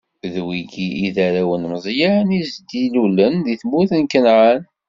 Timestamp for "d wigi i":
0.33-1.07